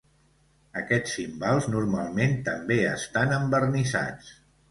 [0.79, 4.35] Aquests címbals normalment també estan envernissats.